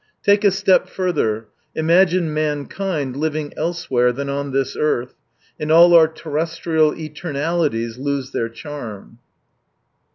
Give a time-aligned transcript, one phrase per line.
[0.25, 5.13] (Take a step further, imagine mankind living I elsewhere than on this earth,
[5.59, 9.19] and all our' terrestial eternalities lose their charm.